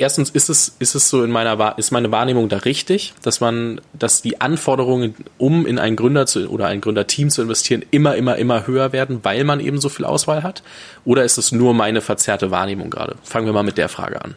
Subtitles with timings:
[0.00, 3.80] erstens ist es, ist es so in meiner, ist meine Wahrnehmung da richtig, dass man,
[3.92, 8.36] dass die Anforderungen, um in einen Gründer zu, oder ein Gründerteam zu investieren, immer, immer,
[8.36, 10.62] immer höher werden, weil man eben so viel Auswahl hat?
[11.04, 13.16] Oder ist es nur meine verzerrte Wahrnehmung gerade?
[13.22, 14.34] Fangen wir mal mit der Frage an.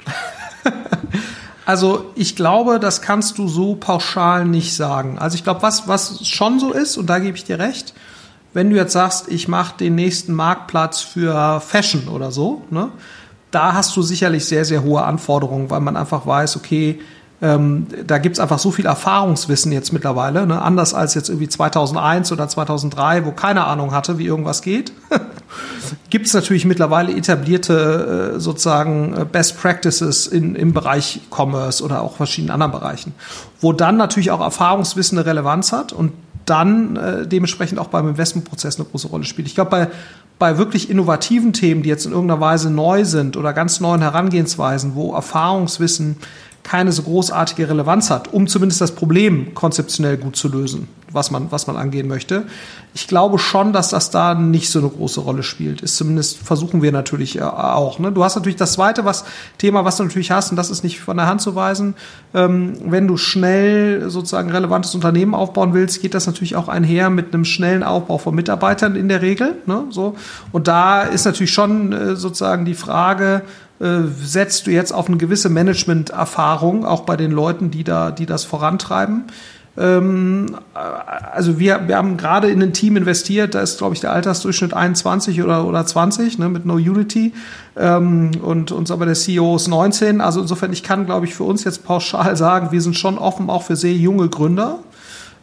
[1.66, 5.18] Also ich glaube, das kannst du so pauschal nicht sagen.
[5.18, 7.94] Also ich glaube, was, was schon so ist, und da gebe ich dir recht,
[8.54, 12.91] wenn du jetzt sagst, ich mache den nächsten Marktplatz für Fashion oder so, ne,
[13.54, 17.00] da hast du sicherlich sehr, sehr hohe Anforderungen, weil man einfach weiß, okay,
[17.41, 20.61] ähm, da gibt's einfach so viel Erfahrungswissen jetzt mittlerweile, ne?
[20.61, 24.93] anders als jetzt irgendwie 2001 oder 2003, wo keine Ahnung hatte, wie irgendwas geht.
[26.09, 32.16] gibt's natürlich mittlerweile etablierte äh, sozusagen äh, Best Practices in, im Bereich Commerce oder auch
[32.16, 33.14] verschiedenen anderen Bereichen,
[33.59, 36.14] wo dann natürlich auch Erfahrungswissen eine Relevanz hat und
[36.45, 39.47] dann äh, dementsprechend auch beim Investmentprozess eine große Rolle spielt.
[39.47, 39.88] Ich glaube, bei,
[40.44, 44.94] bei wirklich innovativen Themen, die jetzt in irgendeiner Weise neu sind oder ganz neuen Herangehensweisen,
[44.94, 46.17] wo Erfahrungswissen
[46.64, 51.52] keine so großartige Relevanz hat, um zumindest das Problem konzeptionell gut zu lösen, was man,
[51.52, 52.44] was man angehen möchte.
[52.94, 55.81] Ich glaube schon, dass das da nicht so eine große Rolle spielt.
[55.81, 58.00] Ist zumindest versuchen wir natürlich äh, auch.
[58.00, 58.11] Ne?
[58.11, 59.25] Du hast natürlich das zweite was,
[59.58, 61.95] Thema, was du natürlich hast, und das ist nicht von der Hand zu weisen.
[62.33, 67.33] Ähm, wenn du schnell sozusagen relevantes Unternehmen aufbauen willst, geht das natürlich auch einher mit
[67.33, 69.55] einem schnellen Aufbau von Mitarbeitern in der Regel.
[69.66, 69.86] Ne?
[69.89, 70.16] So.
[70.52, 73.44] Und da ist natürlich schon äh, sozusagen die Frage,
[73.80, 78.25] äh, setzt du jetzt auf eine gewisse Management-Erfahrung, auch bei den Leuten, die da, die
[78.25, 79.25] das vorantreiben.
[79.78, 84.02] Ähm, äh, also wir, wir haben gerade in ein Team investiert, da ist, glaube ich,
[84.02, 87.34] der Altersdurchschnitt 21 oder, oder 20 ne, mit No Unity
[87.76, 90.22] ähm, und uns aber der CEO ist 19.
[90.22, 93.50] Also insofern, ich kann, glaube ich, für uns jetzt pauschal sagen, wir sind schon offen
[93.50, 94.80] auch für sehr junge Gründer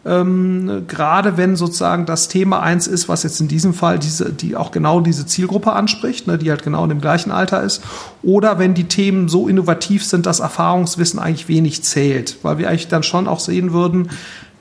[0.04, 4.56] ähm, gerade wenn sozusagen das Thema eins ist, was jetzt in diesem Fall diese, die
[4.56, 7.82] auch genau diese Zielgruppe anspricht, ne, die halt genau in dem gleichen Alter ist,
[8.22, 12.88] oder wenn die Themen so innovativ sind, dass Erfahrungswissen eigentlich wenig zählt, weil wir eigentlich
[12.88, 14.08] dann schon auch sehen würden,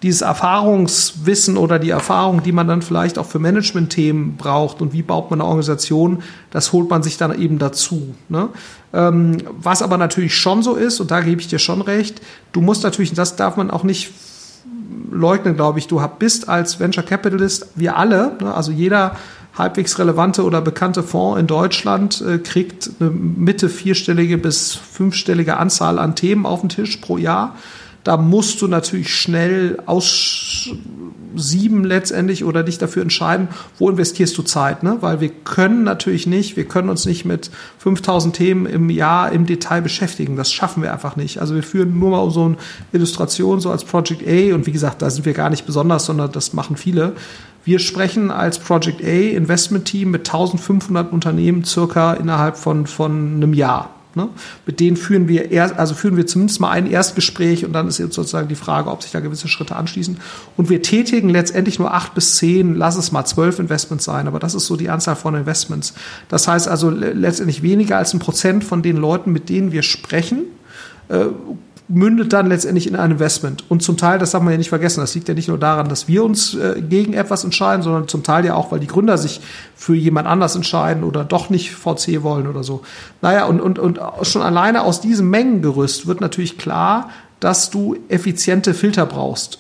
[0.04, 5.02] dieses Erfahrungswissen oder die Erfahrung, die man dann vielleicht auch für Management-Themen braucht und wie
[5.02, 8.16] baut man eine Organisation, das holt man sich dann eben dazu.
[8.30, 8.50] Ne?
[8.94, 12.22] Ähm, was aber natürlich schon so ist, und da gebe ich dir schon recht,
[12.54, 14.12] du musst natürlich, das darf man auch nicht
[15.20, 15.88] leugnen, glaube ich.
[15.88, 19.16] Du bist als Venture Capitalist, wir alle, ne, also jeder
[19.58, 26.00] halbwegs relevante oder bekannte Fonds in Deutschland äh, kriegt eine Mitte vierstellige bis fünfstellige Anzahl
[26.00, 27.56] an Themen auf den Tisch pro Jahr
[28.04, 29.78] da musst du natürlich schnell
[31.36, 33.48] aussieben letztendlich oder dich dafür entscheiden,
[33.78, 34.98] wo investierst du Zeit, ne?
[35.02, 39.46] Weil wir können natürlich nicht, wir können uns nicht mit 5000 Themen im Jahr im
[39.46, 40.36] Detail beschäftigen.
[40.36, 41.40] Das schaffen wir einfach nicht.
[41.40, 42.58] Also wir führen nur mal so eine
[42.92, 46.32] Illustration so als Project A und wie gesagt, da sind wir gar nicht besonders, sondern
[46.32, 47.14] das machen viele.
[47.66, 53.54] Wir sprechen als Project A Investment Team mit 1500 Unternehmen circa innerhalb von, von einem
[53.54, 53.99] Jahr.
[54.16, 54.28] Ne?
[54.66, 58.00] Mit denen führen wir erst, also führen wir zumindest mal ein Erstgespräch und dann ist
[58.00, 60.18] jetzt sozusagen die Frage, ob sich da gewisse Schritte anschließen.
[60.58, 64.40] Und wir tätigen letztendlich nur acht bis zehn, lass es mal zwölf Investments sein, aber
[64.40, 65.94] das ist so die Anzahl von Investments.
[66.28, 70.46] Das heißt also letztendlich weniger als ein Prozent von den Leuten, mit denen wir sprechen,
[71.10, 71.26] äh,
[71.90, 73.64] mündet dann letztendlich in ein Investment.
[73.68, 75.90] Und zum Teil, das darf man ja nicht vergessen, das liegt ja nicht nur daran,
[75.90, 79.18] dass wir uns äh, gegen etwas entscheiden, sondern zum Teil ja auch, weil die Gründer
[79.18, 79.42] sich
[79.76, 82.84] für jemand anders entscheiden oder doch nicht VC wollen oder so.
[83.22, 88.74] Naja, und, und, und schon alleine aus diesem Mengengerüst wird natürlich klar, dass du effiziente
[88.74, 89.60] Filter brauchst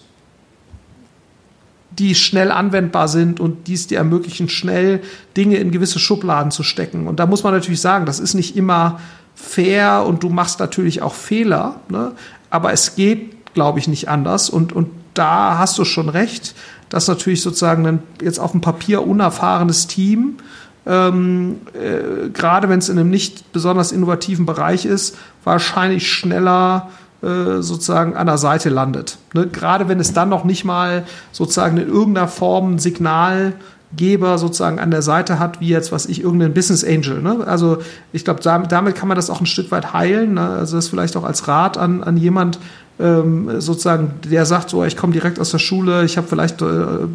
[1.91, 5.01] die schnell anwendbar sind und die es dir ermöglichen, schnell
[5.35, 7.07] Dinge in gewisse Schubladen zu stecken.
[7.07, 8.99] Und da muss man natürlich sagen, das ist nicht immer
[9.41, 12.11] fair und du machst natürlich auch Fehler, ne?
[12.49, 14.49] aber es geht, glaube ich, nicht anders.
[14.49, 16.55] Und, und da hast du schon recht,
[16.89, 20.37] dass natürlich sozusagen ein, jetzt auf dem Papier unerfahrenes Team,
[20.85, 26.89] ähm, äh, gerade wenn es in einem nicht besonders innovativen Bereich ist, wahrscheinlich schneller
[27.21, 29.17] äh, sozusagen an der Seite landet.
[29.33, 29.47] Ne?
[29.47, 33.53] Gerade wenn es dann noch nicht mal sozusagen in irgendeiner Form ein Signal
[33.95, 37.21] Geber sozusagen an der Seite hat, wie jetzt, was ich, irgendein Business Angel.
[37.21, 37.43] Ne?
[37.45, 37.79] Also
[38.13, 40.35] ich glaube, damit kann man das auch ein Stück weit heilen.
[40.35, 40.47] Ne?
[40.47, 42.59] Also das vielleicht auch als Rat an, an jemand,
[42.99, 46.65] ähm, sozusagen, der sagt, so, ich komme direkt aus der Schule, ich habe vielleicht äh,
[46.65, 47.07] äh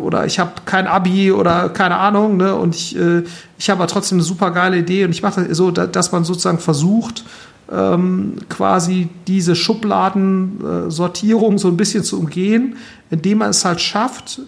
[0.00, 2.54] oder ich habe kein Abi oder keine Ahnung, ne?
[2.54, 3.22] Und ich, äh,
[3.58, 6.24] ich habe aber trotzdem eine super geile Idee und ich mache das so, dass man
[6.24, 7.24] sozusagen versucht,
[7.70, 12.76] ähm, quasi diese Schubladensortierung äh, so ein bisschen zu umgehen,
[13.10, 14.40] indem man es halt schafft,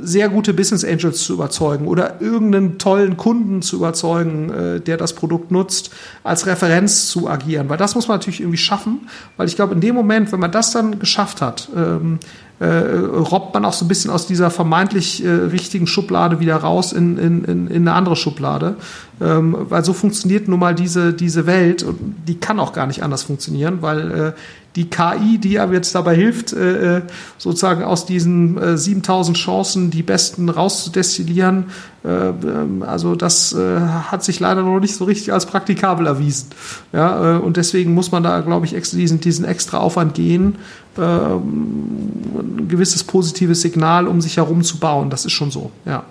[0.00, 5.12] sehr gute Business Angels zu überzeugen oder irgendeinen tollen Kunden zu überzeugen, äh, der das
[5.12, 5.90] Produkt nutzt,
[6.24, 7.68] als Referenz zu agieren.
[7.68, 10.52] Weil das muss man natürlich irgendwie schaffen, weil ich glaube, in dem Moment, wenn man
[10.52, 12.18] das dann geschafft hat, ähm,
[12.60, 16.92] äh, robbt man auch so ein bisschen aus dieser vermeintlich äh, richtigen Schublade wieder raus
[16.92, 18.76] in, in, in, in eine andere Schublade.
[19.20, 23.02] Ähm, weil so funktioniert nun mal diese, diese Welt und die kann auch gar nicht
[23.02, 24.32] anders funktionieren, weil äh,
[24.78, 27.02] die KI, die ja jetzt dabei hilft, äh, äh
[27.36, 31.66] sozusagen aus diesen äh, 7000 Chancen die besten rauszudestillieren,
[32.04, 36.50] äh, ähm, also das äh, hat sich leider noch nicht so richtig als praktikabel erwiesen.
[36.92, 40.56] Ja, äh, und deswegen muss man da, glaube ich, extra diesen, diesen extra Aufwand gehen,
[40.96, 45.10] äh, ein gewisses positives Signal um sich herum zu bauen.
[45.10, 46.04] Das ist schon so, ja.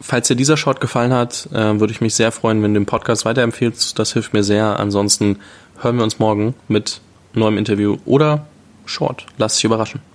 [0.00, 2.86] Falls dir dieser Short gefallen hat, äh, würde ich mich sehr freuen, wenn du den
[2.86, 3.96] Podcast weiterempfehlst.
[4.00, 4.80] Das hilft mir sehr.
[4.80, 5.38] Ansonsten
[5.82, 7.00] hören wir uns morgen mit
[7.34, 8.46] neuem Interview oder
[8.84, 9.26] Short.
[9.36, 10.11] Lass dich überraschen.